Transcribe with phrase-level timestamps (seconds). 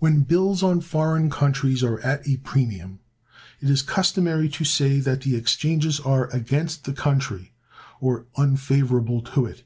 [0.00, 2.98] When bills on foreign countries are at a premium,
[3.60, 7.52] it is customary to say that the exchanges are against the country,
[8.00, 9.62] or unfavorable to it.